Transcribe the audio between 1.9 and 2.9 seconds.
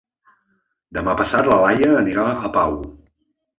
anirà a Pau.